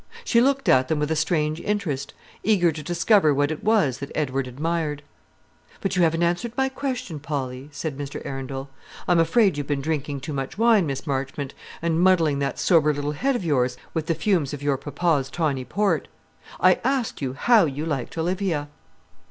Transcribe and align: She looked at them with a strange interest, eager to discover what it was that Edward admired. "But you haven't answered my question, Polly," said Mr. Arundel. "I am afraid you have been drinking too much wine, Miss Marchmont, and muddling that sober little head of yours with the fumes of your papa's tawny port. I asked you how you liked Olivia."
She 0.23 0.41
looked 0.41 0.67
at 0.67 0.87
them 0.87 0.97
with 0.97 1.11
a 1.11 1.15
strange 1.15 1.59
interest, 1.61 2.15
eager 2.43 2.71
to 2.71 2.81
discover 2.81 3.35
what 3.35 3.51
it 3.51 3.63
was 3.63 3.99
that 3.99 4.11
Edward 4.15 4.47
admired. 4.47 5.03
"But 5.79 5.95
you 5.95 6.01
haven't 6.01 6.23
answered 6.23 6.53
my 6.57 6.69
question, 6.69 7.19
Polly," 7.19 7.69
said 7.71 7.99
Mr. 7.99 8.19
Arundel. 8.25 8.67
"I 9.07 9.11
am 9.11 9.19
afraid 9.19 9.57
you 9.57 9.61
have 9.61 9.67
been 9.67 9.79
drinking 9.79 10.21
too 10.21 10.33
much 10.33 10.57
wine, 10.57 10.87
Miss 10.87 11.05
Marchmont, 11.05 11.53
and 11.83 12.01
muddling 12.01 12.39
that 12.39 12.57
sober 12.57 12.91
little 12.91 13.11
head 13.11 13.35
of 13.35 13.45
yours 13.45 13.77
with 13.93 14.07
the 14.07 14.15
fumes 14.15 14.55
of 14.55 14.63
your 14.63 14.75
papa's 14.77 15.29
tawny 15.29 15.65
port. 15.65 16.07
I 16.59 16.79
asked 16.83 17.21
you 17.21 17.33
how 17.33 17.65
you 17.65 17.85
liked 17.85 18.17
Olivia." 18.17 18.69